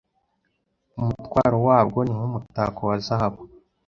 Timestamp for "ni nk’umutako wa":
2.03-2.97